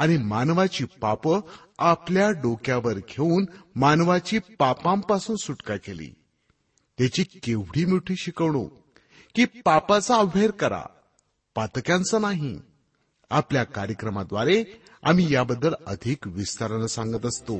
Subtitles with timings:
[0.00, 1.40] आणि मानवाची पाप
[1.78, 6.14] आपल्या डोक्यावर घेऊन मानवाची पापांपासून सुटका केली.
[6.98, 8.72] त्याची केवढी मोठी शिकवणूक
[9.34, 10.82] की पापाचा अभेर करा.
[11.54, 12.58] पातक्यांचा नाही.
[13.30, 14.64] आपल्या कार्यक्रमाद्वारे
[15.02, 17.58] आम्ही याबद्दल अधिक विस्तारानं सांगत असतो.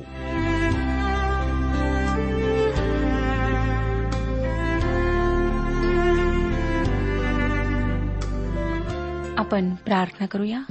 [9.37, 10.61] आपण प्रार्थना करूया.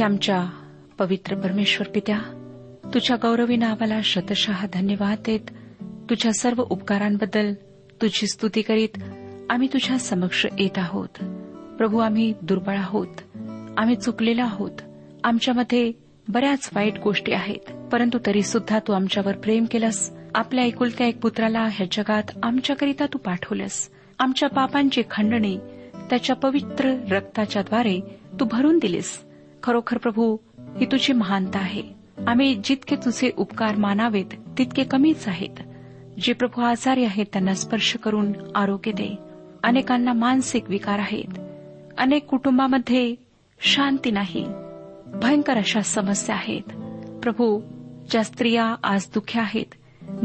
[0.00, 0.46] हे आमच्या
[0.98, 2.18] पवित्र परमेश्वर पित्या
[2.94, 5.40] तुझ्या गौरवी नावाला शतशः धन्यवाद देत
[6.10, 7.54] तुझ्या सर्व उपकारांबद्दल
[8.02, 8.88] तुझी स्तुती करीत
[9.50, 11.24] आम्ही तुझ्या समक्ष येत आहोत.
[11.78, 13.06] प्रभू आम्ही दुर्बळ आहोत.
[13.78, 14.70] आम्ही चुकलेलो आहोत.
[15.24, 15.92] आमच्यामध्ये
[16.28, 20.10] बऱ्याच वाईट गोष्टी आहेत परंतु तरी सुद्धा तू आमच्यावर प्रेम केलंस.
[20.34, 23.88] आपल्या एकुलत्या एक पुत्राला ह्या जगात आमच्याकरिता तू पाठवलंस.
[24.18, 25.56] आमच्या पापांची खंडणी
[26.10, 28.00] त्याच्या पवित्र रक्ताच्याद्वारे
[28.40, 29.29] तू भरून दिलीस.
[29.62, 31.82] खरोखर प्रभू ही तुझी महानता आहे.
[32.26, 35.60] आम्ही जितके तुझे उपकार मानावेत तितके कमीच आहेत.
[36.22, 39.18] जे प्रभू आजारी आहेत त्यांना स्पर्श करून आरोग्य दे.
[39.62, 41.38] अनेकांना मानसिक विकार आहेत.
[41.98, 43.14] अनेक कुटुंबामध्ये
[43.60, 44.46] शांती नाही.
[45.06, 46.62] भयंकर अशा समस्या आहेत.
[47.22, 47.60] प्रभू
[48.10, 49.74] ज्या स्त्रिया आज दुःख्या आहेत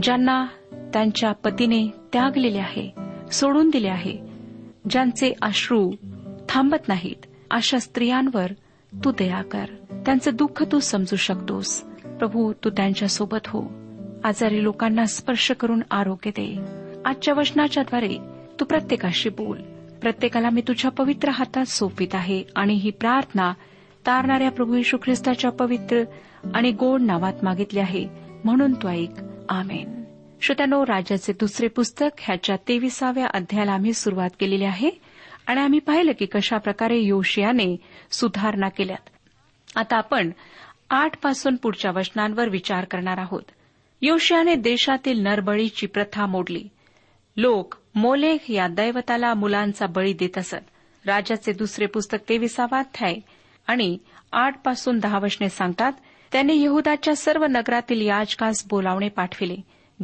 [0.03, 0.45] ज्यांना
[0.93, 2.91] त्यांच्या पतीने त्यागलेले आहे
[3.31, 4.17] सोडून दिले आहे
[4.89, 5.91] ज्यांचे अश्रू
[6.49, 8.47] थांबत नाहीत अशा स्त्रियांवर
[9.03, 9.65] तू दया कर.
[10.05, 11.81] त्यांचं दुःख तू समजू शकतोस.
[12.05, 13.63] प्रभू तू त्यांच्यासोबत हो.
[14.23, 16.59] आजारी लोकांना स्पर्श करून आरोग्य दे.
[17.05, 18.17] आजच्या वचनाच्याद्वारे
[18.59, 19.61] तू प्रत्येकाशी बोल.
[20.01, 23.53] प्रत्येकाला मी तुझ्या पवित्र हातात सोपित आहे आणि ही प्रार्थना
[24.05, 26.03] तारणाऱ्या प्रभू यशू ख्रिस्ताच्या पवित्र
[26.53, 28.07] आणि गोड नावात मागितली आहे.
[28.43, 29.11] म्हणून तो ऐक.
[29.49, 30.03] आमेन.
[30.41, 34.89] श्रोत्यानो राजाचे दुसरे पुस्तक ह्याच्या तेविसाव्या अध्यायाला आम्ही सुरुवात केलेली आहे.
[35.47, 37.77] आणि आम्ही पाहिलं की कशा प्रकारे योशियाने
[38.11, 39.09] सुधारणा केल्यात.
[39.77, 40.31] आता आपण
[40.89, 43.41] आठपासून पुढच्या वचनांवर विचार करणार आहोत.
[44.01, 46.67] योशियाने देशातील नरबळीची प्रथा मोडली.
[47.37, 50.55] लोक मोलेख या दैवताला मुलांचा बळी देत असत.
[51.05, 53.15] राजाचे दुसरे पुस्तक तेविसावाध्याय
[53.67, 53.97] आणि
[54.31, 55.91] आठपासून दहा वचने सांगतात
[56.31, 59.55] त्याने यहुदाच्या सर्व नगरातील याजकास बोलावणे पाठविले.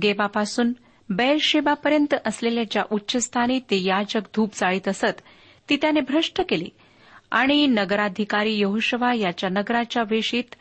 [0.03, 0.73] गेबापासून
[1.09, 5.21] बैरशेबापर्यंत असलेल्या ज्या उच्चस्थानी ते याजक धूप जाळीत असत
[5.69, 6.69] ती त्याने भ्रष्ट केली.
[7.31, 10.55] आणि नगराधिकारी यहोशवा याच्या नगराच्या वेशीत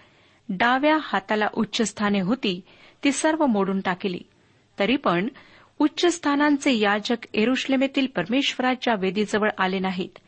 [0.48, 2.60] डाव्या हाताला उच्चस्थाने होती
[3.04, 4.20] ती सर्व मोडून टाकली.
[4.78, 5.28] तरी पण
[5.78, 10.18] उच्चस्थानांचे याजक एरुश्लेमेतील परमेश्वराच्या वेदीजवळ आले नाहीत.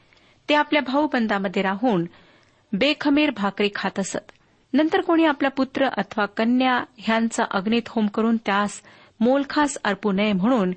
[0.48, 2.04] ते आपल्या भाऊबंदामध्ये राहून
[2.72, 4.33] बेखमीर भाकरी खात असत.
[4.72, 8.83] नंतर कोणी आपला पुत्र अथवा कन्या ह्यांचा अग्नीत होम करून त्यास
[9.21, 10.72] मोलखास अर्पू नये म्हणून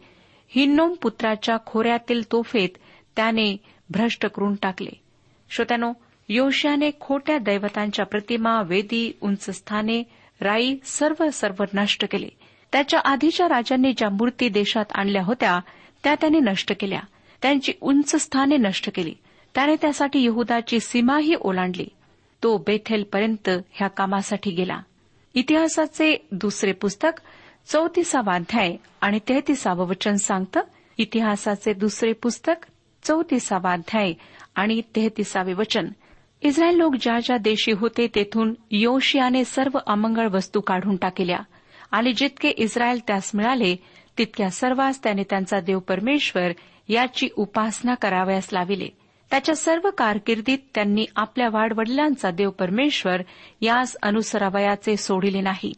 [0.50, 2.70] हिन्नोम पुत्राच्या खोऱ्यातील तोफेत
[3.16, 3.58] त्याने
[3.90, 5.05] भ्रष्ट करून टाकले.
[5.56, 5.92] श्रोत्यानो
[6.30, 10.02] योशियाने खोट्या दैवतांच्या प्रतिमा वेदी उंच स्थाने
[10.42, 12.30] राई सर्व सर्व नष्ट केले
[12.74, 15.60] त्याच्या आधीच्या राजांनी ज्या मूर्ती देशात आणल्या होत्या
[16.04, 17.00] त्या त्याने नष्ट केल्या
[17.42, 19.14] त्यांची उंच स्थाने नष्ट केली
[19.56, 21.88] त्याने त्यासाठी यहदाची सीमाही ओलांडली
[22.44, 24.80] तो बेथेलपर्यंत ह्या कामासाठी गेला
[25.36, 27.20] इतिहासाचे दुसरे पुस्तक
[27.68, 30.62] चौतीसावा अध्याय आणि तेहतीसावं वचन सांगतं
[30.98, 32.66] इतिहासाचे दुसरे पुस्तक
[33.04, 34.14] चौतीसावा अध्याय
[34.56, 35.88] आणि तेहतीसावे वचन.
[36.42, 41.40] इस्रायल लोक ज्या ज्या देशी होते तेथून योशियाने सर्व अमंगळ वस्तू काढून टाकल्या.
[41.92, 43.76] आणि जितके इस्रायल त्यास मिळाले
[44.18, 46.52] तितक्या सर्वांस त्याने त्यांचा देव परमेश्वर
[46.88, 48.88] याची उपासना करावयास लाविले.
[49.32, 53.22] त्याच्या सर्व कारकिर्दीत त्यांनी आपल्या वाडवडिलांचा देव परमेश्वर
[53.62, 55.74] यास अनुसरावयाचे सोडिले नाही.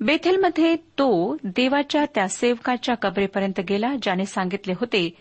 [0.00, 5.14] बेथेलमध्ये तो देवाच्या त्या सेवकाच्या कबरेपर्यंत गेला ज्याने सांगितले होते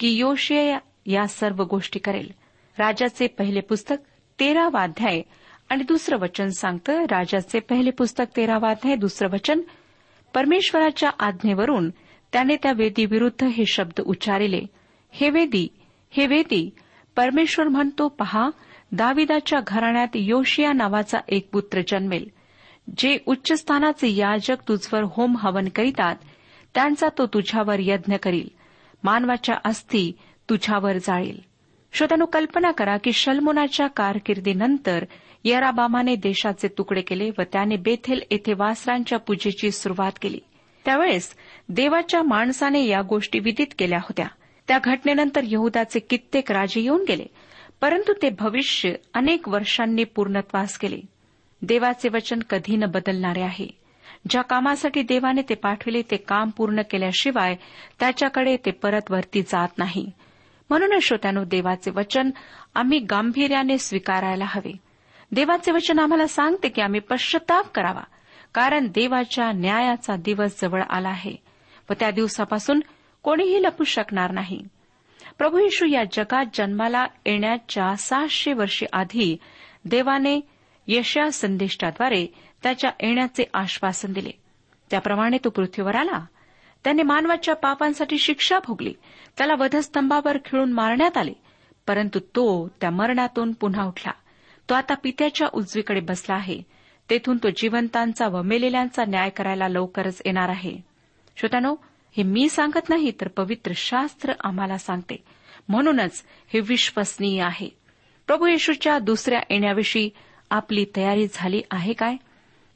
[0.00, 2.32] की योशिया या सर्व गोष्टी करेल.
[2.78, 3.96] राजाचे पहिले पुस्तक
[4.40, 5.22] तेरावा अध्याय
[5.68, 9.60] आणि दुसरं वचन सांगतं राजाचे पहिले पुस्तक तेरावा अध्याय दुसरं वचन
[10.34, 11.90] परमेश्वराच्या आज्ञेवरून
[12.32, 14.60] त्याने त्या वेदीविरुद्ध हे शब्द उच्चारिले.
[15.10, 15.68] हे वेदी
[16.10, 16.70] हे वेदी
[17.16, 18.50] परमेश्वर म्हणतो पहा
[18.92, 22.28] दाविदाच्या घराण्यात योशिया नावाचा एक पुत्र जन्मेल.
[22.98, 26.16] जे उच्चस्थानाचे याजक तुझवर होम हवन करीतात
[26.74, 28.48] त्यांचा तो तुझ्यावर यज्ञ करील.
[29.04, 30.12] मानवाच्या अस्थी
[30.50, 31.55] तुझ्यावर जाळील.
[31.96, 35.04] श्रोत्यानो कल्पना करा की शल्मोनाच्या कारकिर्दीनंतर
[35.44, 40.40] यराबामाने देशाचे तुकडे केले व त्याने बेथेल येथे वासरांच्या पूजेची सुरुवात केली.
[40.84, 41.34] त्यावेळेस
[41.68, 44.26] देवाच्या माणसाने या गोष्टी विदित केल्या होत्या.
[44.68, 47.24] त्या घटनेनंतर यहदाचे कित्येक राजे येऊन गेले
[47.80, 51.00] परंतु ते भविष्य अनेक वर्षांनी पूर्णत्वास केले.
[51.62, 53.68] देवाचे वचन कधी न बदलणारे आहे.
[54.30, 57.56] ज्या कामासाठी देवाने ते पाठविले ते काम पूर्ण केल्याशिवाय
[58.00, 60.10] त्याच्याकडे ते परत वरती जात नाही.
[60.70, 62.30] म्हणूनच श्रोत्यानो देवाचे वचन
[62.74, 64.72] आम्ही गांभीर्याने स्वीकारायला हवे.
[65.32, 68.02] देवाचे वचन आम्हाला सांगते की आम्ही पश्चाताप करावा
[68.54, 71.36] कारण देवाच्या न्यायाचा दिवस जवळ आला आहे
[71.90, 72.80] व त्या दिवसापासून
[73.22, 74.62] कोणीही लपू शकणार नाही.
[75.38, 79.36] प्रभू येशू या जगात जन्माला येण्याच्या सहाशे वर्षे आधी
[79.84, 80.40] देवाने
[80.86, 82.26] यशा संदेष्टाद्वारे
[82.62, 84.30] त्याच्या येण्याचे आश्वासन दिले.
[84.90, 86.24] त्याप्रमाणे तो पृथ्वीवर आला.
[86.84, 88.94] त्याने मानवाच्या पापांसाठी शिक्षा भोगली.
[89.38, 91.32] त्याला वधस्तंभावर खिळून मारण्यात आले.
[91.86, 94.10] परंतु तो त्या मरणातून पुन्हा उठला.
[94.70, 96.62] तो आता पित्याच्या उजवीकडे बसला आहे.
[97.10, 100.76] तेथून तो जिवंतांचा व मेलेल्यांचा न्याय करायला लवकरच येणार आहे.
[101.36, 101.76] श्रोतानो
[102.16, 105.24] हे मी सांगत नाही तर पवित्र शास्त्र आम्हाला सांगते.
[105.68, 107.68] म्हणूनच हे विश्वसनीय आहे.
[108.26, 110.10] प्रभू येशूच्या दुसऱ्या येण्याविषयी
[110.50, 112.16] आपली तयारी झाली आहे काय?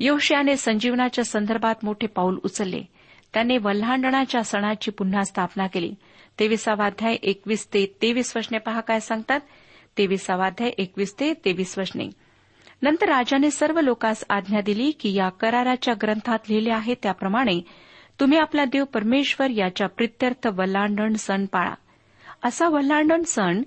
[0.00, 2.82] योशियाने संजीवनाच्या संदर्भात मोठे पाऊल उचलले.
[3.34, 5.94] त्याने वल्हांडणाच्या सणाची पुन्हा स्थापना केली.
[6.38, 9.40] तेविसावाध्याय एकवीस ते तेवीस वशने पहा काय सांगतात.
[9.98, 12.04] तेविसावाध्याय एकवीस ते तेवीस वशने
[12.82, 17.60] नंतर राजाने सर्व लोकांस आज्ञा दिली की या कराराच्या ग्रंथात लिहिले आहे त्याप्रमाणे
[18.20, 21.74] तुम्ही आपला देव परमेश्वर याच्या प्रित्यर्थ वल्लांडण सण पाळा.
[22.44, 23.62] असा वल्लांडण सण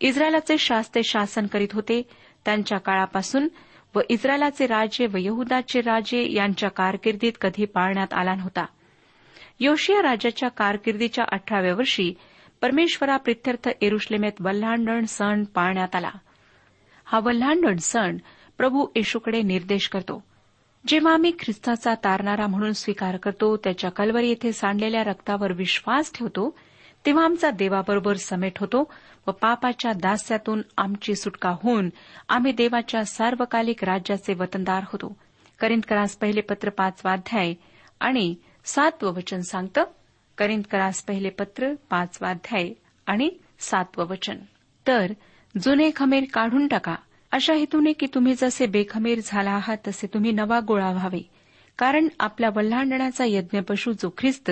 [0.00, 2.02] इस्रायलाचे शास्त्रे शासन करीत होते.
[2.44, 3.48] त्यांच्या काळापासून
[3.94, 8.66] व इस्रायलाचे राजे व यहुदाचे राजे यांच्या कारकिर्दीत कधी पाळण्यात आला नव्हता.
[9.60, 12.14] योशिया राजाच्या कारकिर्दीच्या अठराव्या वर्षी
[12.60, 16.10] परमेश्वरा प्रित्यर्थ एरुश्लेमेत वल्हांडण सण पाळण्यात आला.
[17.04, 18.16] हा वल्हांडण सण
[18.58, 20.22] प्रभू येशूकडे निर्देश करतो.
[20.86, 26.58] जेव्हा आम्ही ख्रिस्ताचा तारणारा म्हणून स्वीकार करतो त्याच्या कलवर येथे सांडलेल्या रक्तावर विश्वास ठेवतो
[27.06, 28.92] तेव्हा आमचा देवाबरोबर समेट होतो
[29.26, 31.90] व पापाच्या दास्यातून आमची सुटका होऊन
[32.28, 35.16] आम्ही देवाच्या सार्वकालिक राज्याचे वतनदार होतो.
[35.60, 37.54] करिंदकरास पहिले पत्र पाचवाध्याय
[38.00, 38.34] आणि
[38.66, 39.84] सातवं वचन सांगतं
[40.38, 42.72] करिंदकरास पहिले पत्र पाचवाध्याय
[43.06, 43.30] आणि
[43.60, 44.36] सातवं वचन
[44.86, 45.12] तर
[45.60, 46.94] जुने खमीर काढून टाका.
[47.32, 51.30] अशा हेतूने की तुम्ही जसे बेखमीर झाला आहात तसे तुम्ही नवा गोळा व्हावे.
[51.78, 54.50] कारण आपल्या वल्हांडणाचा यज्ञपशू जो ख्रिस्त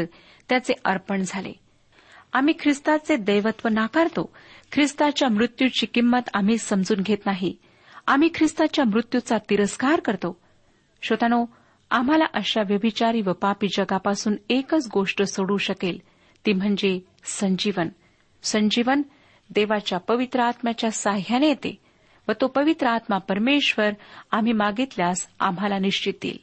[0.49, 1.52] त्याचे अर्पण झाले.
[2.33, 4.33] आम्ही ख्रिस्ताचे दैवत्व नाकारतो.
[4.73, 7.56] ख्रिस्ताच्या मृत्यूची किंमत आम्ही समजून घेत नाही.
[8.06, 10.40] आम्ही ख्रिस्ताच्या मृत्यूचा तिरस्कार करतो.
[11.02, 11.44] श्रोतानो
[11.95, 15.99] आम्हाला अशा व्यभिचारी व पापी जगापासून एकच गोष्ट सोडू शकेल
[16.47, 17.89] ती म्हणजे संजीवन.
[18.43, 19.03] संजीवन
[19.51, 21.79] देवाच्या पवित्र आत्म्याच्या साह्याने येते
[22.29, 23.91] व तो पवित्र आत्मा परमेश्वर
[24.31, 26.39] आम्ही मागितल्यास आम्हाला निश्चित देईल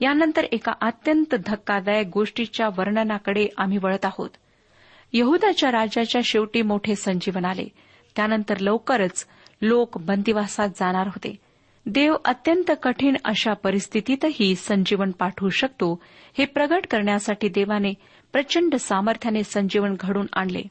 [0.00, 4.30] यानंतर एका अत्यंत धक्कादायक गोष्टीच्या वर्णनाकडे आम्ही वळत आहोत.
[5.12, 7.68] यहुदाच्या राज्याच्या शेवटी मोठे संजीवन आले.
[8.16, 9.26] त्यानंतर लवकरच
[9.62, 11.51] लोक बंदिवासात जाणार होते.
[11.86, 16.02] देव अत्यंत कठीण अशा परिस्थितीतही संजीवन पाठवू शकतो
[16.38, 17.92] हे प्रगट करण्यासाठी देवाने
[18.32, 20.62] प्रचंड सामर्थ्याने संजीवन घडून आणले.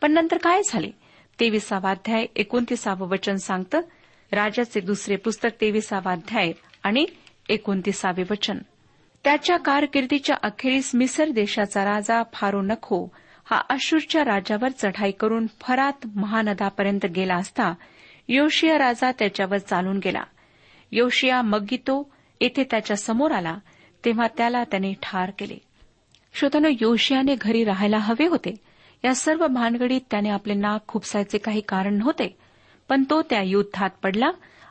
[0.00, 0.90] पण नंतर काय झाले?
[1.40, 3.80] तेविसावाध्याय एकोणतीसावं वचन सांगतं
[4.32, 7.06] राजाचे दुसरे पुस्तक तेविसावाध्याय आणि
[7.48, 8.58] एकोणतीसावे वचन.
[9.24, 17.06] त्याच्या कारकिर्दीच्या अखेरीस मिसर देशाचा राजा फारो नखो हा अशूरच्या राजावर चढाई करून फरात महानदापर्यंत
[17.06, 17.74] गेला असता
[18.28, 20.22] योशिया राजा त्याच्यावर चालून गेला.
[20.92, 23.58] योशिया मग्गितो येथे त्याच्यासमोर आला
[24.04, 25.58] तेव्हा त्याला त्याने ठार केले.
[26.34, 28.54] श्रोतानो योशियाने घरी राहायला हवे होते.
[29.04, 32.36] या सर्व भानगडीत त्याने आपले नाक खुपसायचे काही कारण नव्हते
[32.88, 34.30] पण तो त्या युद्धात पडला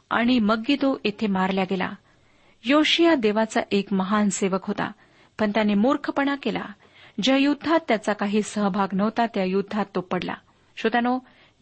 [0.10, 1.92] आणि मग्गिदो येथे मारला गेला.
[2.64, 4.92] योशिया देवाचा एक महान सेवक होता
[5.40, 6.66] पण त्याने मूर्खपणा केला.
[7.24, 10.34] ज्या युद्धात त्याचा काही सहभाग नव्हता त्या युद्धात तो पडला.
[10.78, 11.20] श्रोतानो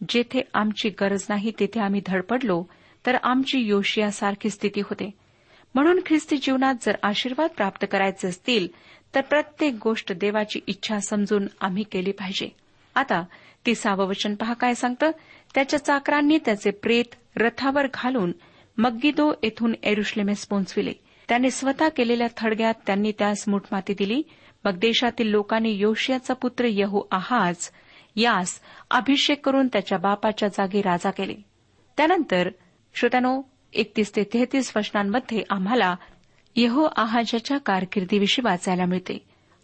[0.08, 2.64] जेथे आमची गरज नाही तेथे आम्ही धडपडलो
[3.06, 5.10] तर आमची योशियासारखी स्थिती होते.
[5.74, 8.68] म्हणून ख्रिस्ती जीवनात जर आशीर्वाद प्राप्त करायचे असतील
[9.14, 12.48] तर प्रत्येक गोष्ट देवाची इच्छा समजून आम्ही केली पाहिजे.
[12.94, 13.24] आता
[13.66, 15.10] तिसावं वचन पहा काय सांगतं?
[15.54, 17.04] त्याच्या चाकरांनी त्याचे प्रेत
[17.36, 18.32] रथावर घालून
[18.78, 20.92] मग्गिदो येथून एरुश्लेमेस पोहोचविले.
[21.28, 24.22] त्याने स्वतः केलेल्या थडग्यात त्यांनी त्यास मुठमाती दिली.
[24.64, 27.70] मग देशातील लोकांनी योशियाचा पुत्र यहू आहाज
[28.16, 31.34] यास अभिषेक करून त्याच्या बापाच्या जागी राजा केले.
[31.96, 32.50] त्यानंतर
[32.94, 35.96] श्रोत्यानो एकतीस ते तेहतीस वचनांमध्ये आम्हाला
[36.56, 39.18] यहो आहाजाच्या कारकिर्दीविषयी वाचायला मिळते.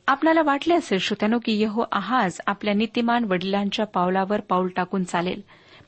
[0.06, 5.40] आपल्याला वाटले असेल श्रोत्यानो की यहो आहाज आपल्या नीतिमान वडिलांच्या पावलावर पाऊल टाकून चालेल.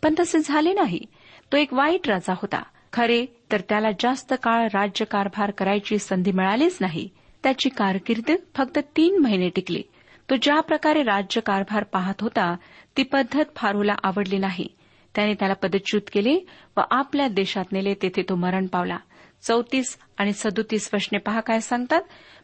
[0.03, 1.01] पण तसे झाले नाही.
[1.53, 2.63] तो एक वाईट राजा होता.
[2.93, 7.09] खरे तर त्याला जास्त काळ राज्यकारभार करायची संधी मिळालीच नाही.
[7.43, 9.83] त्याची कारकिर्द फक्त तीन महिने टिकली.
[10.31, 12.57] तो ज्या प्रकारे राज्यकारभार पाहत होता
[12.97, 14.69] ती पद्धत फारूला आवडली नाही.
[15.15, 18.97] त्याने त्याला पदच्युत केले व आपल्या देशात नेले तेथे तो मरण पावला.
[19.43, 22.03] चौतीस आणि सदोतीस वशने पहा काय सांगतात.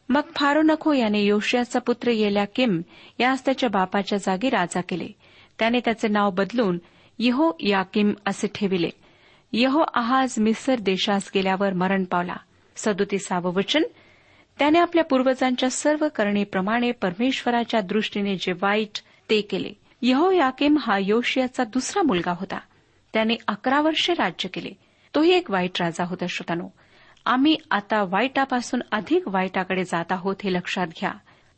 [0.08, 2.82] मग फारो नखो याने योशियाचा पुत्र येल्या किम
[3.20, 5.08] यास त्याच्या बापाच्या जागी राजा केले.
[5.58, 6.78] त्याने त्याचे नाव बदलून
[7.18, 8.90] यहो याकिम असे ठेविले.
[9.52, 12.36] यहो आहाज मिसर देशास गेल्यावर मरण पावला.
[12.76, 13.82] सदोतीसावं वचन.
[14.58, 18.98] त्याने आपल्या पूर्वजांच्या सर्व करणीप्रमाणे परमेश्वराच्या दृष्टीने जे वाईट
[19.30, 19.72] ते केले.
[20.02, 22.58] यहो याकिम हा योशियाचा दुसरा मुलगा होता.
[23.12, 24.70] त्याने अकरा वर्षे राज्य केले.
[25.14, 26.68] तोही एक वाईट राजा होता श्रोतानो.
[27.26, 31.12] आम्ही आता वाईटापासून अधिक वाईटाकडे जात आहोत हे लक्षात घ्या.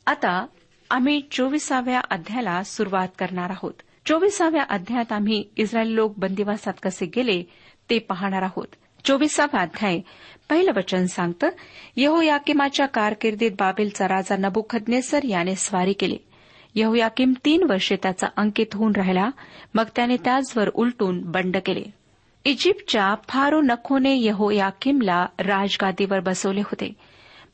[0.06, 0.46] आता
[0.90, 3.74] आम्ही चोवीसाव्या अध्यायाला सुरुवात करणार आहोत.
[4.06, 7.42] चोवीसाव्या अध्यायात आम्ही इस्रायल लोक बंदिवासात कसे गेले
[7.90, 8.66] ते पाहणार आहोत.
[9.04, 10.00] चोवीसावा अध्याय
[10.50, 11.48] पहिलं वचन सांगतं
[11.96, 16.18] यहोयाकिमाच्या कारकिर्दीत बाबेलचा राजा नबुखदनेसर याने स्वारी केली.
[16.74, 19.30] यहोयाकिम तीन वर्षे त्याचा अंकित होऊन राहिला.
[19.74, 21.82] मग त्याने त्याचवर उलटून बंड केले.
[22.44, 26.92] इजिप्तच्या फारो नखोने यहोयाकिमला राजगादीवर बसवले होते.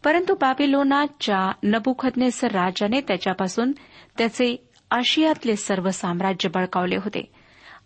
[0.04, 3.72] परंतु बाबिलोनाच्या नबुखदनेसर राजाने त्याच्यापासून
[4.18, 4.56] त्याचे
[4.90, 7.32] आशियातले सर्व साम्राज्य बळकावले होते.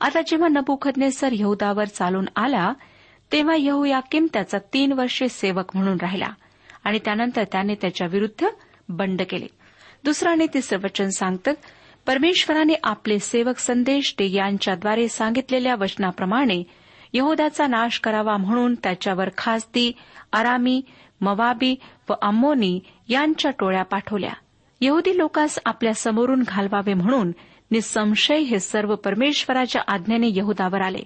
[0.00, 2.72] आता जेव्हा नबुखदनेसर यहुदावर चालून आला
[3.32, 6.28] तेव्हा यहोयाकिम त्याचा तीन वर्षे सेवक म्हणून राहिला
[6.84, 8.46] आणि त्यानंतर त्याने त्याच्या विरुद्ध
[8.88, 9.46] बंड केले.
[10.04, 11.52] दुसरं आणि तिसरं वचन सांगतं
[12.06, 16.62] परमेश्वराने आपले सेवक संदेश डे यांच्याद्वारे सांगितलेल्या वचनाप्रमाणे
[17.12, 19.92] यहोदाचा नाश करावा म्हणून त्याच्यावर खासदी
[20.32, 20.82] आरामी
[21.20, 21.76] मवाबी
[22.08, 24.32] व अम्मोनी यांच्या टोळ्या पाठवल्या.
[24.80, 27.32] यहुदी लोकांस आपल्या समोरून घालवावे म्हणून
[27.70, 31.02] निसंशय हे सर्व परमेश्वराच्या आज्ञेने यहुदावर आले.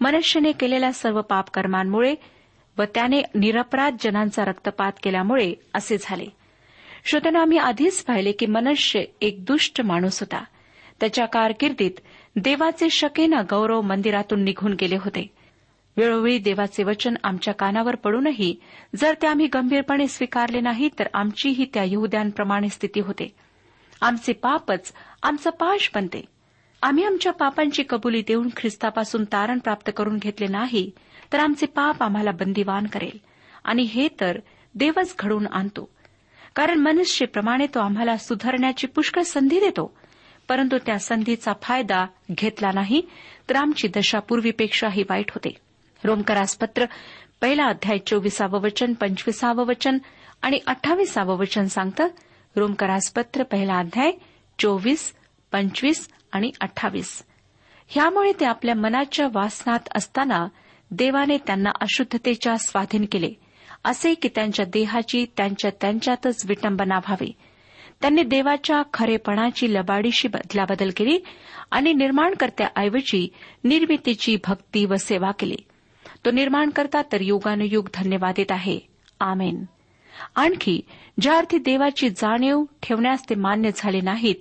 [0.00, 2.14] मनुष्यने केलेल्या सर्व पापकर्मांमुळे
[2.78, 6.26] व त्याने निरपराध जनांचा रक्तपात केल्यामुळे असे झाले.
[7.06, 10.44] श्रोत्यानं आम्ही आधीच पाहिले की मनुष्य एक दुष्ट माणूस होता.
[11.00, 11.90] त्याच्या कारकिर्दीत
[12.36, 15.30] देवाचे शकेना गौरव मंदिरातून निघून गेले होते.
[15.96, 18.56] वेळोवेळी देवाचे वचन आमच्या कानावर पडूनही
[18.96, 23.34] जर ते आम्ही गंभीरपणे स्वीकारले नाही तर आमचीही त्या यहद्यांप्रमाणे स्थिती होते.
[24.00, 24.92] आमचे पापच
[25.22, 26.24] आमचं पाश बनते.
[26.82, 30.90] आम्ही आमच्या पापांची कबुली देऊन ख्रिस्तापासून तारण प्राप्त करून घेतले नाही
[31.32, 33.18] तर आमचे पाप आम्हाला बंदिवान करेल.
[33.64, 34.38] आणि हे तर
[34.74, 35.93] देवच घडवून आणतो.
[36.56, 39.96] कारण मनुष्यप्रमाणे तो आम्हाला सुधारण्याची पुष्कळ संधी देतो.
[40.48, 43.02] परंतु त्या संधीचा फायदा घेतला नाही
[43.50, 45.56] तर आमची दशा पूर्वीपेक्षाही वाईट होते.
[46.04, 46.84] रोमकरास पत्र
[47.40, 49.98] पहिला अध्याय चोवीसावं वचन पंचवीसावं वचन
[50.42, 52.06] आणि अठ्ठावीसावं वचन सांगतं
[52.56, 54.12] रोमकरास पत्र पहिला अध्याय
[54.58, 55.14] चोवीस
[55.52, 57.22] पंचवीस आणि अठ्ठावीस.
[57.88, 60.46] ह्यामुळे ते आपल्या मनाच्या वासनात असताना
[60.90, 63.30] देवाने त्यांना अशुद्धतेच्या स्वाधीन केले.
[63.84, 67.32] असे की त्यांच्या देहाची त्यांच्या त्यांच्यातच विटंबना व्हावी.
[68.00, 71.18] त्यांनी देवाच्या खरेपणाची लबाडीशी बदलाबदल केली
[71.70, 73.28] आणि निर्माणकर्त्याऐवजी
[73.64, 75.56] निर्मितीची भक्ती व सेवा केली.
[76.24, 78.78] तो निर्माणकर्ता तर युगानुयुग धन्यवादित आहे.
[79.20, 79.64] आमेन.
[80.36, 80.80] आणखी
[81.20, 84.34] ज्या अर्थी देवाची जाणीव ठेवण्यास ते मान्य झाले नाहीत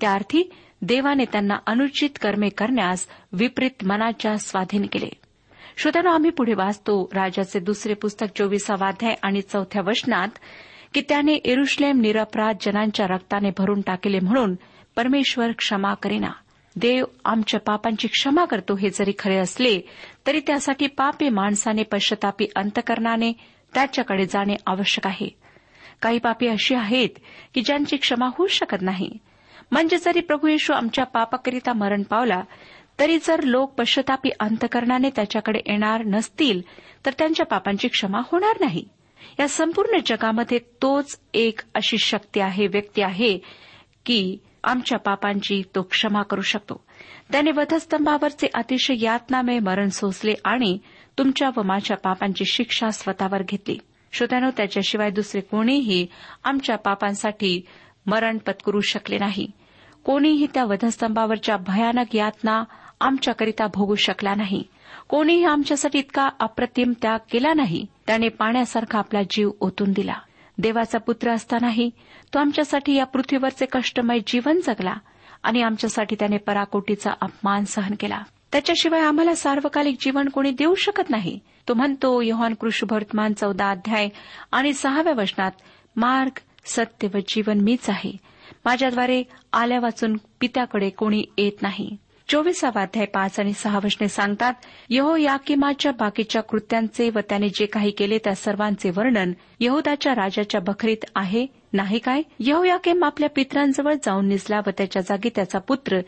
[0.00, 0.50] त्या अर्थी
[0.82, 5.08] देवाने त्यांना अनुचित कर्मे करण्यास विपरीत मनाच्या स्वाधीन केले.
[5.80, 10.28] श्रोत्यानं आम्ही पुढे वाचतो राजाचे दुसरे पुस्तक चोवीसावाध्याय आणि चौथ्या वचनात
[10.94, 14.54] की त्याने एरुश्लेम निरपराध जनांच्या रक्ताने भरून टाकले म्हणून
[14.96, 16.28] परमेश्वर क्षमा करेना.
[16.76, 19.80] देव आमच्या पापांची क्षमा करतो हे जरी खरे असले
[20.26, 23.32] तरी त्यासाठी पापी माणसाने पश्चतापी अंतकरणाने
[23.74, 25.28] त्याच्याकडे जाणे आवश्यक आहे.
[26.02, 27.10] काही पापी अशी आहेत
[27.54, 29.10] की ज्यांची क्षमा होऊ शकत नाही.
[29.72, 32.42] म्हणजे जरी प्रभू येशू आमच्या पापाकरिता मरण पावला
[33.00, 36.60] तरी जर लोक पश्चतापी अंतकरणाने त्याच्याकडे येणार नसतील
[37.06, 38.84] तर त्यांच्या पापांची क्षमा होणार नाही.
[39.40, 43.38] या संपूर्ण जगामध्ये तोच एक अशी शक्ती आहे व्यक्ती आहे
[44.06, 46.84] की आमच्या पापांची तो क्षमा करू शकतो.
[47.32, 50.78] त्याने वधस्तंभावरचे अतिशय यातनामय मरण सोसले आणि
[51.18, 53.78] तुमच्या व माझ्या पापांची शिक्षा स्वतःवर घेतली.
[54.12, 56.06] श्रोत्यानो त्याच्याशिवाय दुसरे कोणीही
[56.44, 57.66] आमच्या पापांसाठी
[58.06, 59.50] मरण पत्करू शकले नाही.
[60.04, 62.64] कोणीही त्या वधस्तंभावरच्या भयानक यातना
[63.00, 64.62] आमच्याकरिता भोगू शकला नाही.
[65.08, 70.14] कोणीही आमच्यासाठी इतका अप्रतिम त्याग केला नाही त्याने पाण्यासारखा आपला जीव ओतून दिला.
[70.58, 71.90] देवाचा पुत्र असतानाही
[72.34, 74.94] तो आमच्यासाठी या पृथ्वीवरचे कष्टमय जीवन जगला
[75.42, 78.22] आणि आमच्यासाठी त्याने पराकोटीचा अपमान सहन केला.
[78.52, 81.38] त्याच्याशिवाय आम्हाला सार्वकालिक जीवन कोणी देऊ शकत नाही.
[81.68, 84.08] तो म्हणतो योहान कृष्णभर्तमान चौदा अध्याय
[84.52, 85.52] आणि सहाव्या वचनात
[85.96, 88.12] मार्ग सत्य व जीवन मीच आहे.
[88.64, 91.96] माझ्याद्वारे आल्या वाचून पित्याकडे कोणी येत नाही.
[92.30, 94.52] चोवीसावा अध्याय पाच आणि सहा वचने सांगतात
[94.90, 101.04] यहो याकिमाच्या बाकीच्या कृत्यांचे व त्याने जे काही केले त्या सर्वांचे वर्णन यहुदाच्या राजाच्या बखरीत
[101.14, 102.22] आहे नाही काय?
[102.38, 106.00] यहो याकिम आपल्या पित्रांजवळ जाऊन निजला व त्याच्या जागी त्याचा पुत्र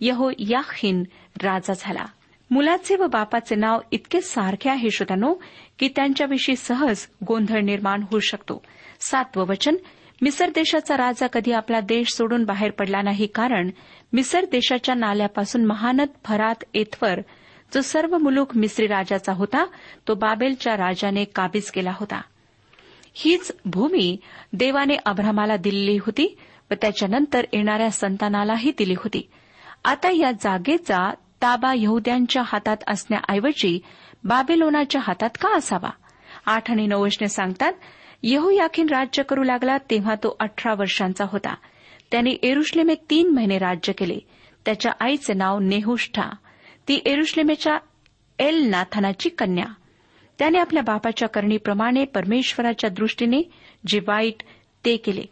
[0.00, 1.02] यहो याखिन
[1.42, 2.04] राजा झाला.
[2.50, 5.34] मुलाचे व बापाचे नाव इतके सारखे आहे श्रोत्यानो
[5.78, 8.62] की त्यांच्याविषयी सहज गोंधळ निर्माण होऊ शकतो.
[9.00, 9.76] सातवं वचन
[10.22, 13.70] मिसर देशाचा राजा कधी आपला देश सोडून बाहेर पडला नाही कारण
[14.12, 17.20] मिसर देशाच्या नाल्यापासून महानद फरात एथवर
[17.74, 19.64] जो सर्व मुलूक मिस्री राजाचा होता
[20.08, 22.20] तो बाबेलच्या राजाने काबीज केला होता.
[23.14, 24.16] हीच भूमी
[24.52, 26.38] देवाने अब्रामाला दिलेली होती
[26.70, 29.28] व त्याच्यानंतर येणाऱ्या संतानालाही दिली होती.
[29.84, 31.10] आता या जागेचा
[31.42, 33.78] ताबा यहद्यांच्या हातात असण्याऐवजी
[34.24, 35.90] बाबेलोनाच्या हातात का असावा?
[36.46, 37.72] आठ आणि नऊ सांगतात
[38.22, 41.54] यहोयाखीन राज्य करू लागला तेव्हा तो अठरा वर्षांचा होता.
[42.10, 44.18] त्याने एरुश्लेमे तीन महिने राज्य केले.
[44.64, 46.30] त्याच्या आईचे नाव नेहुष्ठा.
[46.88, 47.78] ती एरुश्लेमेच्या
[48.38, 49.64] एल नाथानाची कन्या.
[50.38, 53.42] त्याने आपल्या बापाच्या करणीप्रमाणे परमेश्वराच्या दृष्टीने
[53.86, 54.42] जे वाईट
[54.84, 55.22] ते केले.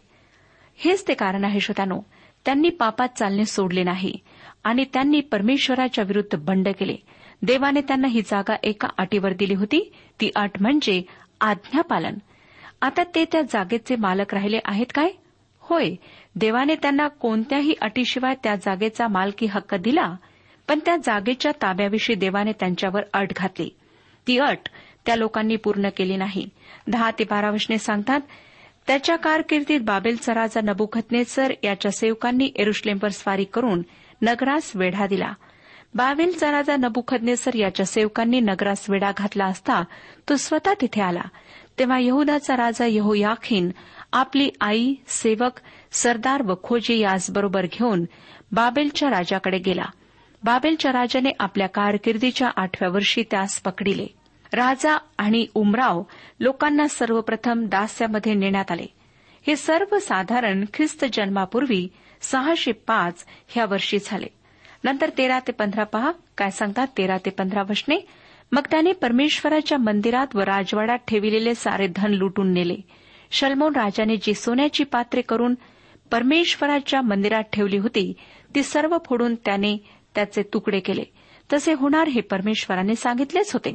[0.77, 2.01] हेच ते कारण आहे श्रोत्यानो
[2.45, 4.17] त्यांनी पापात चालणे सोडले नाही
[4.65, 6.97] आणि त्यांनी परमेश्वराच्या विरुद्ध बंड केले.
[7.43, 9.93] देवाने त्यांना ही जागा एका अटीवर दिली होती.
[10.21, 11.03] ती अट म्हणजे
[11.41, 12.15] आज्ञापालन.
[12.83, 15.11] आता ते त्या जागेचे मालक राहिले आहेत काय?
[15.61, 15.91] होय
[16.37, 20.15] देवाने त्यांना कोणत्याही अटीशिवाय त्या जागेचा मालकी हक्क दिला
[20.69, 23.69] पण त्या जागेच्या ताब्याविषयी देवाने त्यांच्यावर अट घातली.
[24.27, 24.69] ती अट
[25.07, 26.49] त्या लोकांनी पूर्ण केली नाही.
[26.87, 28.21] दहा ते बारा वचने सांगतात
[28.87, 33.83] त्याच्या कारकिर्दीत बाबेलचा राजा नबुखतनेसर याच्या सेवकांनी एरुश्लेमवर स्वारी करून
[34.23, 35.33] नगरास वेढा दिला.
[35.95, 39.83] बाबेलचा राजा नबुखदनेसर याच्या सेवकांनी नगरास वेढा घातला असता
[40.29, 41.23] तो स्वतः तिथे आला.
[41.79, 43.71] तेव्हा यहुदाचा राजा यहोयाखीन
[44.13, 45.61] आपली आई सेवक
[45.93, 48.05] सरदार व खोजी याचबरोबर घेऊन
[48.53, 49.85] बाबेलच्या राजाकडे गेला.
[50.45, 54.07] बाबेलच्या राजाने आपल्या कारकिर्दीच्या आठव्या वर्षी त्यास पकडिले.
[54.53, 56.03] राजा आणि उमराव
[56.41, 58.87] लोकांना सर्वप्रथम दास्यामध्ये नेण्यात आले.
[59.47, 61.89] हे सर्व साधारण ख्रिस्त जन्मापूर्वी
[62.21, 64.27] सहाशे पाच ह्या वर्षी झाले.
[64.85, 66.87] नंतर तेरा ते पंधरा पहा काय सांगतात?
[66.99, 67.97] तेरा ते पंधरा वशने.
[68.53, 72.77] मग त्याने परमेश्वराच्या मंदिरात व राजवाड्यात ठेविलेले सारे धन लुटून नेले.
[73.31, 75.55] शलमोन राजाने जी सोन्याची पात्रे करून
[76.11, 78.13] परमेश्वराच्या मंदिरात ठेवली होती
[78.55, 79.77] ती सर्व फोडून त्याने
[80.15, 81.05] त्याचे तुकडे केले.
[81.53, 83.75] तसे होणार हे परमेश्वराने सांगितलेच होते.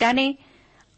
[0.00, 0.32] त्याने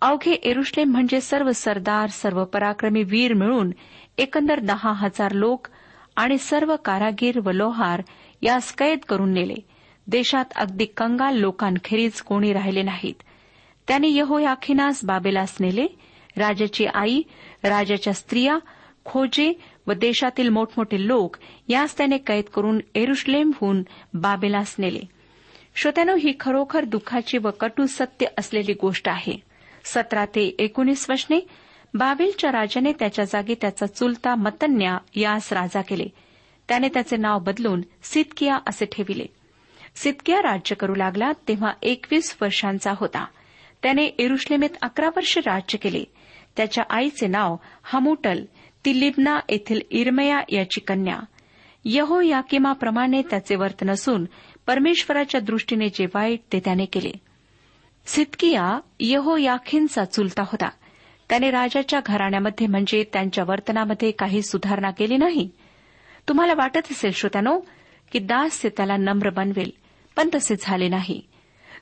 [0.00, 3.70] अवघे एरुश्लेम म्हणजे सर्व सरदार सर्व पराक्रमी वीर मिळून
[4.18, 5.66] एकंदर दहा हजार लोक
[6.16, 8.02] आणि सर्व कारागीर व लोहार
[8.42, 9.54] यास कैद करून नेले.
[10.06, 13.14] देशात अगदी कंगाल लोकांखेरीज कोणी राहिले नाहीत.
[13.88, 15.86] त्याने यहोयाखिनास बाबेलास नेले.
[16.36, 17.22] राजाची आई
[17.64, 18.58] राजाच्या स्त्रिया
[19.04, 19.52] खोजे
[19.86, 21.36] व देशातील मोठमोठे लोक
[21.68, 23.82] यास त्याने कैद करून एरुश्लेमहून
[24.14, 25.00] बाबेलास नेले.
[25.74, 29.42] श्रोत्यानो ही खरोखर दुःखाची व कटू सत्य असलेली गोष्ट आहे.
[29.84, 31.38] सतरा ते एकोणीस वशने
[31.94, 36.06] बाबेलच्या राजाने त्याच्या जागी त्याचा चुलता मतन्या यास राजा केले.
[36.68, 39.26] त्याने त्याचे नाव बदलून सितकिया असे ठेविले.
[39.96, 43.24] सितक्या राज्य करू लागला तेव्हा एकवीस वर्षांचा होता.
[43.82, 46.04] त्याने एरुश्लेमेत अकरा वर्ष राज्य केले.
[46.56, 48.44] त्याच्या आईचे नाव हमुटल
[48.84, 51.20] ती लिबना येथील इरमया याची कन्या.
[51.84, 54.24] यहो याकिमाप्रमाणे त्याचे वर्तन असून
[54.66, 57.12] परमेश्वराच्या दृष्टीने जे वाईट ते त्याने केले.
[58.06, 60.68] सितकिया यहो याखीनचा चुलता होता.
[61.28, 65.50] त्याने राजाच्या घराण्यामध्ये म्हणजे त्यांच्या वर्तनामध्ये काही सुधारणा केली नाही.
[66.28, 67.60] तुम्हाला वाटत असेल श्रोत्यानो
[68.12, 69.85] की दास त्याला नम्र बनवेल.
[70.16, 71.20] पण तसे झाले नाही.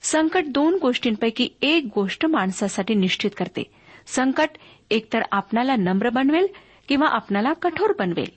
[0.03, 3.63] संकट दोन गोष्टींपैकी एक गोष्ट माणसासाठी निश्चित करते.
[4.07, 4.49] संकट
[4.91, 6.47] एकतर आपणाला नम्र बनवेल
[6.89, 8.31] किंवा आपणाला कठोर बनवेल.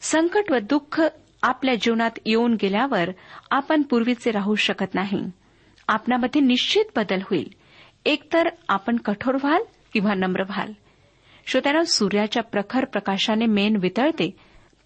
[0.00, 1.02] संकट व दुःख
[1.42, 3.10] आपल्या जीवनात येऊन गेल्यावर
[3.50, 5.22] आपण पूर्वीचे राहू शकत नाही.
[5.88, 7.48] आपणामध्ये निश्चित बदल होईल.
[8.04, 10.72] एकतर आपण कठोर व्हाल किंवा नम्र व्हाल.
[11.46, 14.36] श्रोत्यानं सूर्याच्या प्रखर प्रकाशाने मेन वितळते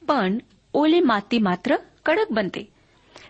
[0.09, 0.39] पण
[0.73, 2.74] ओली माती मात्र कडक बनते.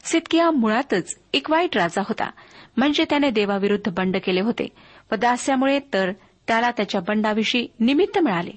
[0.04, 2.30] सितकिया मुळातच एक वाईट राजा होता.
[2.76, 4.68] म्हणजे त्याने देवाविरुद्ध बंड केले होते.
[5.12, 6.12] व दास्यामुळे तर
[6.48, 8.50] त्याला त्याच्या बंडाविषयी निमित्त मिळाले.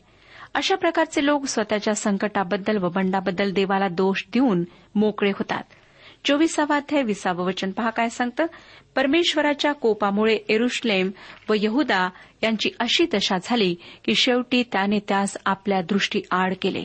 [0.54, 4.64] अशा प्रकारचे लोक स्वतःच्या संकटाबद्दल व बंडाबद्दल देवाला दोष देऊन
[4.96, 5.64] मोकळे होतात.
[6.26, 8.46] चोवीसावाध्याय विसावं वचन पहा काय सांगतं?
[8.96, 11.12] परमेश्वराच्या कोपामुळे एरुश्लेम
[11.50, 12.10] व यहुदा
[12.44, 16.84] यांची अशी दशा झाली की शेवटी त्याने त्यास आपल्या दृष्टी आड केले.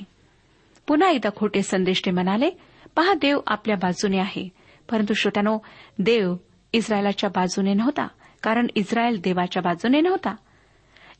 [0.86, 2.50] पुन्हा एकदा खोटे संदेष्टे म्हणाले
[2.96, 4.48] पहा देव आपल्या बाजूने आहे.
[4.90, 5.58] परंतु श्रोत्यानो
[5.98, 6.34] देव
[6.72, 8.06] इस्रायलाच्या बाजूने नव्हता
[8.42, 10.34] कारण इस्रायल देवाच्या बाजूने नव्हता.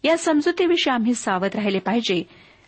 [0.04, 2.22] या समजुतीविषयी आम्ही सावध राहिले पाहिजे.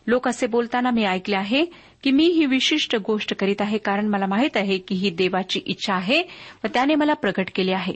[0.06, 1.64] लोक असे बोलताना मी ऐकले आहे
[2.02, 5.94] की मी ही विशिष्ट गोष्ट करीत आहे कारण मला माहीत आहे की ही देवाची इच्छा
[5.94, 6.22] आहे
[6.64, 7.94] व त्याने मला प्रकट केली आहे.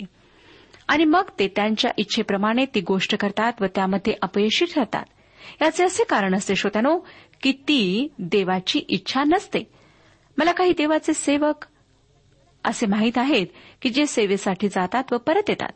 [0.89, 5.05] आणि मग ते त्यांच्या इच्छेप्रमाणे ती गोष्ट करतात व त्यामध्ये अपयशी ठरतात.
[5.63, 6.99] याचे असे कारण असते श्रोत्यानो
[7.43, 9.78] की ती देवाची इच्छा नसते.
[10.39, 11.65] मला काही देवाचे सेवक
[12.65, 13.47] असे माहीत आहेत
[13.83, 15.73] की जे सेवेसाठी जातात व परत येतात.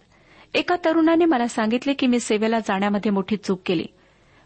[0.55, 3.87] एका तरुणाने मला सांगितले की मी सेवेला जाण्यामध्ये मोठी चूक केली.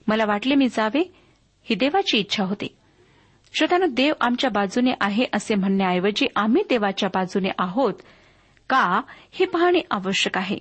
[0.07, 1.13] मला वाटले मी जावे
[1.63, 2.77] ही देवाची इच्छा होती.
[3.59, 7.95] श्रोत्यानं देव आमच्या बाजूने आहे असे म्हणण्याऐवजी आम्ही देवाच्या बाजूने आहोत
[8.71, 9.01] का
[9.33, 10.59] हे पाहणे आवश्यक आहे.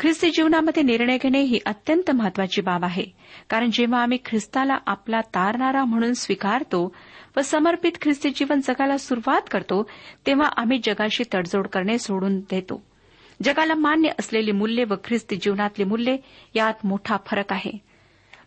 [0.00, 3.04] ख्रिस्ती जीवनामध्ये निर्णय घेणे ही अत्यंत महत्वाची बाब आहे.
[3.50, 6.94] कारण जेव्हा आम्ही ख्रिस्ताला आपला तारणारा म्हणून स्वीकारतो
[7.36, 9.88] व समर्पित ख्रिस्ती जीवन जगाला सुरुवात करतो
[10.26, 12.82] तेव्हा आम्ही जगाशी तडजोड करणे सोडून देतो.
[13.42, 16.16] जगाला मान्य असलेली मूल्ये व ख्रिस्ती जीवनातली मूल्ये
[16.54, 17.92] यात मोठा फरक आहे.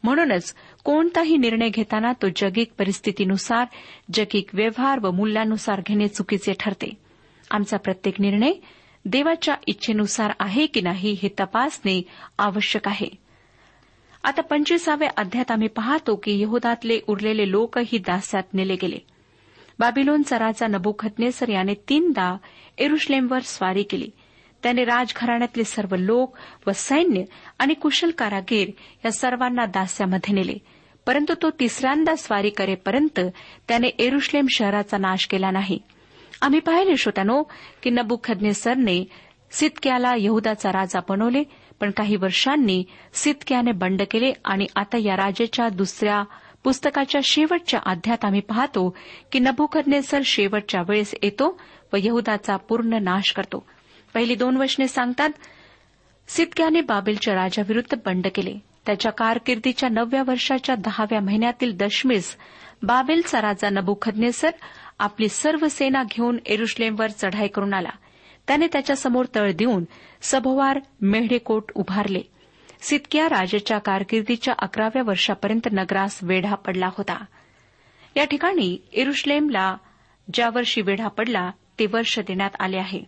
[0.03, 3.65] म्हणूनच कोणताही निर्णय घेताना तो जगिक परिस्थितीनुसार
[4.13, 6.93] जगिक व्यवहार व मूल्यानुसार घेणे चुकीचे ठरते.
[7.51, 8.51] आमचा प्रत्येक निर्णय
[9.05, 12.01] देवाच्या इच्छेनुसार आहे की नाही हे तपासणे
[12.37, 13.24] आवश्यक आहे.
[14.25, 18.97] आता पंचवीसाव्या अध्यात आम्ही पाहतो की यहुदातले उरलेले लोकही दास्यात नेले गेले.
[19.79, 22.37] बाबिलोन सराचा नबुखतनेसर याने तीनदा
[22.77, 24.09] एरुश्लेमवर स्वारी केली.
[24.63, 27.23] त्याने राजघराण्यातले सर्व लोक व सैन्य
[27.59, 28.69] आणि कुशल कारागीर
[29.05, 30.57] या सर्वांना दास्यामध्ये नेले.
[31.05, 33.19] परंतु तो तिसऱ्यांदा स्वारी करेपर्यंत
[33.67, 35.79] त्याने एरुश्लेम शहराचा नाश केला नाही.
[36.41, 37.43] आम्ही पाहिले श्रोत्यानो
[37.83, 39.05] की नबुखदनेसरने
[39.51, 41.43] सितक्याला यहदाचा राजा बनवले
[41.79, 42.83] पण काही वर्षांनी
[43.13, 46.23] सितक्याने बंड केले आणि आता या राजेच्या दुसऱ्या
[46.63, 48.97] पुस्तकाच्या शेवटच्या अध्यात आम्ही पाहतो
[49.31, 51.61] की नबुखदनेसर शेवटच्या वेळेस येतो
[51.93, 53.65] व यहुदाचा पूर्ण नाश करतो.
[54.13, 55.29] पहिली दोन वचने सांगतात
[56.27, 58.55] सितक्याने बाबेलच्या राजाविरुद्ध बंड केले.
[58.85, 62.37] त्याच्या कारकिर्दीच्या नवव्या वर्षाच्या दहाव्या महिन्यातील दशमीस
[62.83, 64.49] बाबेलचा राजा नबुखदनेसर
[64.99, 67.89] आपली सर्व सेना घेऊन एरुश्लेमवर चढाई करून आला.
[68.47, 69.83] त्याने त्याच्यासमोर तळ देऊन
[70.21, 72.21] सभोवार मेढेकोट उभारले.
[72.81, 77.25] सितक्या राजाच्या कारकिर्दीच्या अकराव्या वर्षापर्यंत नगरास वेढा पडला होता.
[78.15, 79.77] या ठिकाणी एरुश्लेमला
[80.33, 83.03] ज्या वर्षी वेढा पडला ते वर्ष देण्यात आले आहे.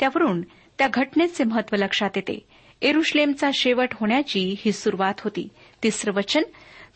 [0.00, 0.40] त्यावरून
[0.78, 2.46] त्या घटनेचे महत्त्व लक्षात येते.
[2.82, 5.48] एरुश्लेमचा शेवट होण्याची ही सुरुवात होती.
[5.82, 6.42] तिसरं वचन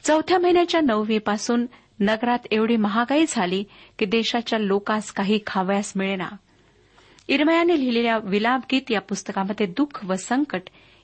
[0.02, 1.66] चौथ्या महिन्याच्या नववीपासून
[2.00, 3.64] नगरात एवढी महागाई झाली
[3.98, 6.28] की देशाच्या लोकांस काही खाव्यास मिळेना.
[7.28, 10.62] इरमयाने लिहिलेल्या विलापगीत या पुस्तकामध्ये दुःख व संकट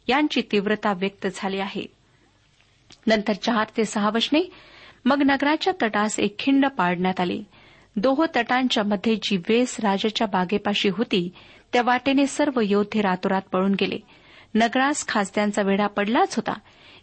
[0.08, 1.86] यांची तीव्रता व्यक्त झाली आहे.
[3.06, 4.50] नंतर चार ते सहा वचने
[5.04, 7.44] मग नगराच्या तटास एक खिंड पाडण्यात आली.
[7.96, 11.30] दोह तटांच्या मध्ये जी वेस राजाच्या बागेपाशी होती
[11.72, 13.98] त्या वाटेने सर्व योद्धे रातोरात पळून गेले.
[14.54, 16.52] नगरास खासद्यांचा वेढा पडलाच होता.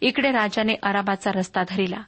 [0.01, 2.01] इकडे राजाने अराबाचा रस्ता धरिला.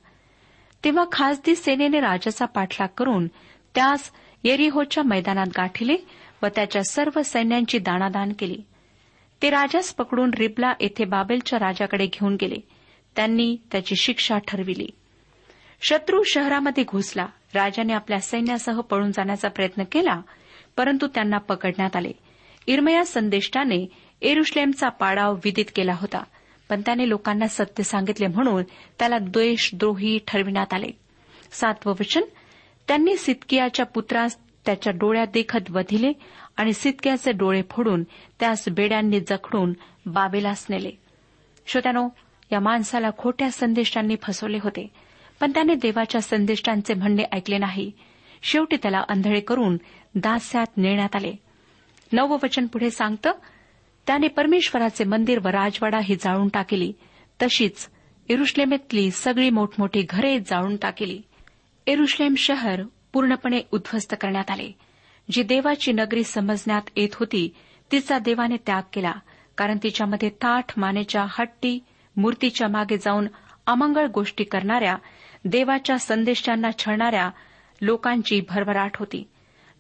[0.84, 3.28] तेव्हा खासदी सेनेने राजाचा पाठलाग करून
[3.76, 4.12] त्यास
[4.44, 5.96] येरिहोच्या मैदानात गाठिले
[6.44, 8.62] व त्याच्या सर्व सैन्यांची दाणादान केली.
[9.42, 12.56] ते राजास पकडून रिबला येथे बाबेलच्या राजाकडे घेऊन गेले.
[13.16, 14.88] त्यांनी त्याची शिक्षा ठरविली.
[15.82, 17.26] शत्रू शहरामध्ये घुसला.
[17.56, 20.22] राजाने आपल्या सैन्यासह पळून जाण्याचा प्रयत्न केला
[20.78, 22.12] परंतु त्यांना पकडण्यात आले.
[22.68, 23.88] इरमया संदेष्टाने
[24.22, 26.24] एरुश्लेमचा पाडाव विदित केला होता
[26.70, 28.64] पण त्याने लोकांना सत्य सांगितले म्हणून
[29.00, 30.88] त्याला द्वेषद्रोही ठरविण्यात आले.
[31.52, 32.22] सातवं वचन
[32.88, 36.14] त्यांनी सितकियाच्या पुत्रास त्याच्या डोळ्यात देखत वधिले
[36.58, 38.04] आणि सितक्याचे डोळे फोडून
[38.40, 39.74] त्यास बेड्यांनी जखडून
[40.06, 40.92] बाबेलास नेले.
[41.68, 42.10] श्रोत्यानो
[42.52, 44.92] या माणसाला खोट्या संदेशांनी फसवले होते
[45.40, 47.92] पण त्याने देवाच्या संदेष्टांचे म्हणणे ऐकले नाही.
[48.44, 49.78] शेवटी त्याला अंधळे करून
[50.16, 51.34] दास्यात नेण्यात आले.
[52.12, 53.32] नववचन पुढे सांगतं
[54.08, 56.94] त्याने परमेश्वराचे मंदिर व राजवाडा ही जाळून टाकली.
[57.42, 57.90] तशीच
[58.30, 61.22] इरुश्लेमेतली सगळी मोठमोठी घरे जाळून टाकली.
[61.88, 62.82] एरुश्लेम शहर
[63.14, 64.72] पूर्णपणे उद्ध्वस्त करण्यात आले.
[65.32, 67.54] जी देवाची नगरी समजण्यात येत होती
[67.92, 69.12] तिचा देवाने त्याग केला
[69.58, 71.80] कारण तिच्यामध्ये ताठ मानेच्या हट्टी
[72.18, 73.28] मूर्तीच्या मागे जाऊन
[73.66, 74.96] अमंगळ गोष्टी करणाऱ्या
[75.46, 77.30] देवाच्या संदेशांना छळणाऱ्या
[77.82, 79.30] लोकांची भरभराट होती.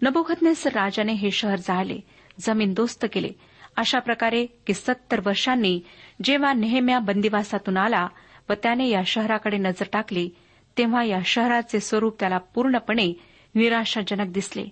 [0.01, 1.99] नबुखतनेसर राजाने हे शहर जाळले
[2.39, 3.29] जमीनदोस्त केले.
[3.77, 5.81] अशा प्रकारे की सत्तर वर्षांनी
[6.23, 8.07] जेव्हा नेहम्या बंदिवासातून आला
[8.49, 10.29] व त्याने या शहराकडे नजर टाकली
[10.77, 13.13] तेव्हा या शहराचे स्वरूप त्याला पूर्णपणे
[13.55, 14.63] निराशाजनक दिसले.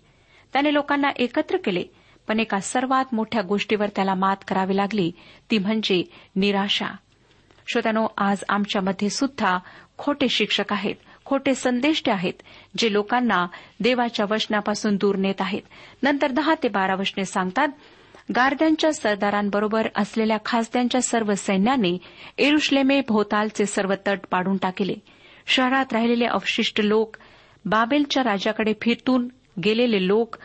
[0.54, 1.84] त्याने लोकांना एकत्र केले
[2.28, 5.12] पण एका सर्वात मोठ्या गोष्टीवर त्याला मात करावी लागली
[5.52, 6.04] ती म्हणजे
[6.36, 6.88] निराशा.
[7.68, 9.58] श्रोत्यानो आज आमच्यामध्ये सुद्धा
[9.98, 12.34] खोटे शिक्षक आहेत खोटे संदेष्टे आहेत
[12.78, 13.46] जे लोकांना
[13.80, 15.62] देवाच्या वचनापासून दूर नेत आहेत.
[16.04, 17.68] नंतर दहा ते बारा वचने सांगतात
[18.36, 21.98] गारद्यांच्या सरदारांबरोबर असलेल्या खासद्यांच्या सर्व सैन्याने
[22.38, 24.94] एरुश्लेमे भोवतालचे सर्व तट पाडून टाकले.
[25.50, 27.18] शहरात राहिलेले अवशिष्ट लोक
[27.66, 29.28] बाबेलच्या राजाकडे फिरतून
[29.66, 30.36] गेलेले लोक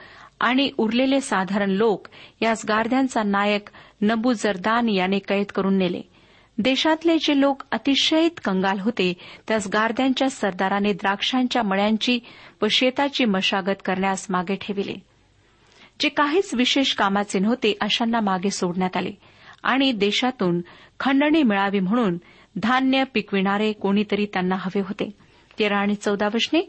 [0.41, 2.09] आणि उरलेले साधारण लोक
[2.43, 3.69] यास गारद्यांचा नायक
[4.03, 6.01] नबू जरदान याने कैद करून नेले.
[6.59, 9.13] देशातले जे लोक अतिशयत कंगाल होते
[9.49, 12.19] त्यास गारद्यांच्या सरदाराने द्राक्षांच्या मळ्यांची
[12.63, 14.95] व शेताची मशागत करण्यास मागे ठेविले.
[16.01, 19.13] जे काहीच विशेष कामाचे नव्हते अशांना मागे सोडण्यात आले
[19.63, 20.61] आणि देशातून
[21.01, 22.19] खंडणी मिळावी म्हणून
[22.57, 25.11] धान्य पिकविणारे कोणीतरी त्यांना हवे होते.
[25.59, 26.69] तेरा आणि चौदा वचने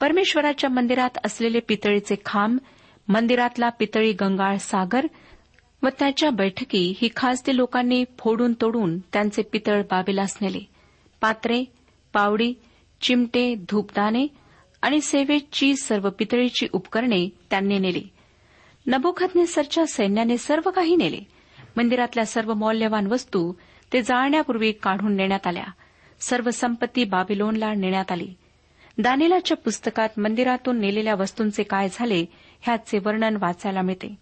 [0.00, 2.58] परमेश्वराच्या मंदिरात असलेले पितळीचे खांब
[3.08, 5.06] मंदिरातला पितळी गंगाळ सागर
[5.82, 10.58] व त्याच्या बैठकी ही खासदी लोकांनी फोडून तोडून त्यांचे पितळ बाबेलास नेले.
[11.20, 11.64] पात्रे
[12.12, 12.54] पावडी
[13.00, 14.26] चिमटे धूपदाने
[14.82, 18.02] आणि सेवेची सर्व पितळीची उपकरणे त्यांनी नेली.
[18.86, 21.20] नबोखतनेसरच्या सैन्याने सर्व काही नेले.
[21.76, 23.52] मंदिरातल्या सर्व मौल्यवान वस्तू
[23.94, 25.64] ते जाळण्यापूर्वी काढून नेण्यात आल्या.
[26.20, 28.34] सर्व संपत्ती बाबिलोनला नेण्यात आली.
[28.98, 32.24] दानिलाच्या पुस्तकात मंदिरातून नेलेल्या वस्तूंचे काय झाले
[32.60, 34.14] ह्याचे वर्णन वाचायला मिळते.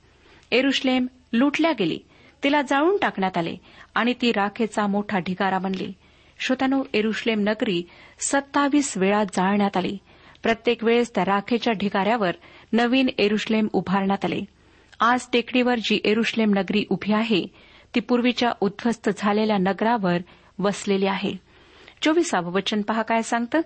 [0.53, 1.99] एरुश्लेम लुटल्या गेली.
[2.43, 3.57] तिला जाळून टाकण्यात आले
[3.95, 5.93] आणि ती राखेचा मोठा ढिगारा बनली.
[6.39, 7.83] श्रोतानो एरुश्लेम नगरी
[8.19, 9.99] सत्तावीस वेळा जाळण्यात आली.
[10.43, 12.31] प्रत्येक वेळेस त्या राखेच्या ढिगाऱ्यावर
[12.73, 14.41] नवीन एरुश्लेम उभारण्यात आले.
[15.01, 20.19] आज टेकडीवर जी एरुश्लेम नगरी उभी आहे ती पूर्वीच्या उद्ध्वस्त झालेल्या नगरावर
[20.59, 21.35] वसलेली आहे.
[22.03, 23.61] चोवीसावं वचन पहा काय सांगतं?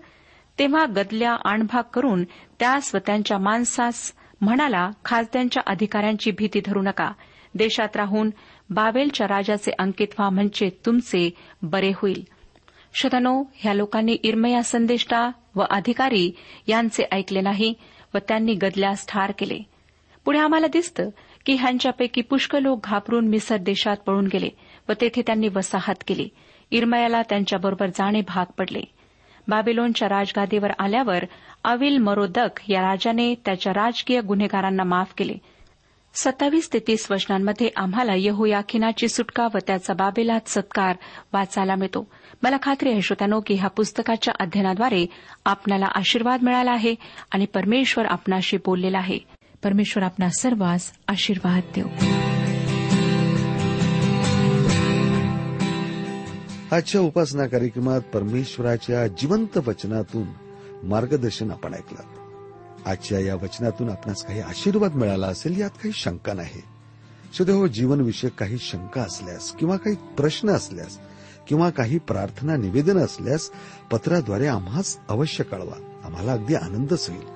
[0.59, 2.25] तेव्हा गदल्या आणभाग करून
[2.61, 7.13] त्यास व त्यांच्या माणसास म्हणाला खासद्यांच्या अधिकाऱ्यांची भीती धरू नका.
[7.55, 8.31] देशात राहून
[8.71, 11.31] बाबेलच्या राजाचे अंकित व्हा म्हणजे तुमचे
[11.63, 12.25] बरे होईल.
[12.95, 16.33] शतनो ह्या लोकांनी इर्मया संदेष्टा व अधिकारी
[16.67, 17.75] यांचे ऐकले नाही
[18.15, 19.59] व त्यांनी गदल्यास ठार केले.
[20.25, 21.09] पुढे आम्हाला दिसतं
[21.47, 24.49] की ह्यांच्यापैकी पुष्कळ लोक घाबरून मिसर देशात पळून गेले
[24.89, 26.29] व तेथे त्यांनी वसाहत केली.
[26.71, 28.81] इरमयाला त्यांच्याबरोबर जाणे भाग पडले.
[29.49, 31.25] बाबिलोनच्या राजगादीवर आल्यावर
[31.65, 35.35] अविल मरोदक या राजाने त्याच्या राजकीय गुन्हेगारांना माफ केले.
[36.15, 40.97] सत्तावीस ते तीस वचनांमध्ये आम्हाला यहोयाखिनाची सुटका व त्याचा बाबेलात सत्कार
[41.33, 42.09] वाचायला मिळतो.
[42.43, 45.07] मला खात्री आहे श्रोत्यानो की ह्या पुस्तकाच्या अध्ययनाद्वारे
[45.45, 46.95] आपणाला आशीर्वाद मिळाला आहे
[47.33, 49.36] आणि परमेश्वर आपणाशी बोललेला आहे.
[49.63, 51.87] परमेश्वर आपणा सर्वांस आशीर्वाद देऊ.
[56.73, 60.27] आजच्या उपासना कार्यक्रमात परमेश्वराच्या जिवंत वचनातून
[60.83, 62.03] मार्गदर्शन आपण ऐकलं.
[62.87, 66.63] आजच्या या वचनातून आपणास काही आशीर्वाद मिळाला असेल यात काही शंका नाही.
[67.35, 70.99] सुद्धा हो जीवनविषयक काही शंका असल्यास किंवा काही प्रश्न असल्यास
[71.49, 73.51] किंवा काही प्रार्थना निवेदन असल्यास
[73.91, 76.01] पत्राद्वारे आम्हाच अवश्य कळवा.
[76.05, 77.36] आम्हाला अगदी आनंदच होईल.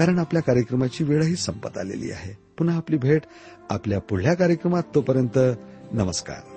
[0.00, 2.36] कारण आपल्या कार्यक्रमाची वेळही संपत आलेली आहे.
[2.58, 3.22] पुन्हा आपली भेट
[3.70, 5.38] आपल्या पुढल्या कार्यक्रमात तोपर्यंत
[5.92, 6.49] नमस्कार.